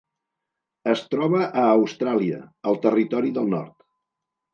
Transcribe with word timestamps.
Es 0.93 1.03
troba 1.11 1.41
a 1.63 1.65
Austràlia: 1.73 2.39
el 2.71 2.79
Territori 2.87 3.35
del 3.37 3.53
Nord. 3.53 3.77